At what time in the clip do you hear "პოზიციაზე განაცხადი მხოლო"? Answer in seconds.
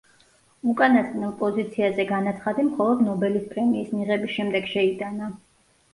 1.41-2.95